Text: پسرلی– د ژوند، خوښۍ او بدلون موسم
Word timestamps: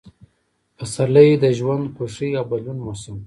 پسرلی– 0.77 1.29
د 1.43 1.45
ژوند، 1.57 1.83
خوښۍ 1.95 2.29
او 2.39 2.45
بدلون 2.51 2.77
موسم 2.85 3.17